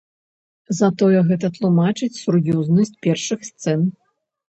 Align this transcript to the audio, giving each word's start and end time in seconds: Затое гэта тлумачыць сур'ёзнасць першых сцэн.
Затое 0.77 1.19
гэта 1.29 1.53
тлумачыць 1.59 2.11
сур'ёзнасць 2.23 2.97
першых 3.07 3.49
сцэн. 3.53 3.91